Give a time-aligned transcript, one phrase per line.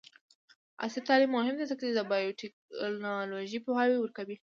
[0.83, 4.35] عصري تعلیم مهم دی ځکه چې د بایوټیکنالوژي پوهاوی ورکوي.